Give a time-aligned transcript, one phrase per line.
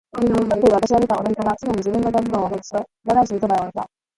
[0.17, 3.87] つっ立っているわたしを見た踊り子がすぐに自分の座布団をはずして、裏返しにそばへ置いた。